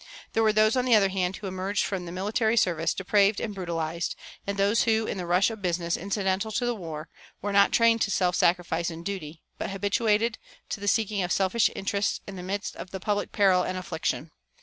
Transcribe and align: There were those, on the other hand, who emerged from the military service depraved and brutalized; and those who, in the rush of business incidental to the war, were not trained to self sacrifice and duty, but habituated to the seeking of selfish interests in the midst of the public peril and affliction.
There 0.33 0.41
were 0.41 0.51
those, 0.51 0.75
on 0.75 0.85
the 0.85 0.95
other 0.95 1.09
hand, 1.09 1.35
who 1.35 1.45
emerged 1.45 1.85
from 1.85 2.07
the 2.07 2.11
military 2.11 2.57
service 2.57 2.95
depraved 2.95 3.39
and 3.39 3.53
brutalized; 3.53 4.15
and 4.47 4.57
those 4.57 4.85
who, 4.85 5.05
in 5.05 5.19
the 5.19 5.27
rush 5.27 5.51
of 5.51 5.61
business 5.61 5.95
incidental 5.95 6.51
to 6.53 6.65
the 6.65 6.73
war, 6.73 7.07
were 7.39 7.53
not 7.53 7.71
trained 7.71 8.01
to 8.01 8.09
self 8.09 8.35
sacrifice 8.35 8.89
and 8.89 9.05
duty, 9.05 9.43
but 9.59 9.69
habituated 9.69 10.39
to 10.69 10.79
the 10.79 10.87
seeking 10.87 11.21
of 11.21 11.31
selfish 11.31 11.69
interests 11.75 12.19
in 12.27 12.35
the 12.35 12.41
midst 12.41 12.75
of 12.77 12.89
the 12.89 12.99
public 12.99 13.31
peril 13.31 13.61
and 13.61 13.77
affliction. 13.77 14.31